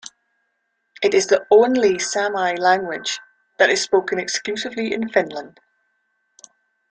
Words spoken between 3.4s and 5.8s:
that is spoken exclusively in Finland.